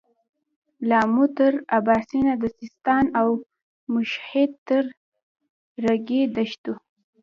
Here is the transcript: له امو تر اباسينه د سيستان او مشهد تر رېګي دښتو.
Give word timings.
له 0.87 0.95
امو 1.05 1.25
تر 1.37 1.53
اباسينه 1.77 2.33
د 2.41 2.45
سيستان 2.57 3.05
او 3.19 3.27
مشهد 3.93 4.51
تر 4.67 4.83
رېګي 5.83 6.21
دښتو. 6.35 6.73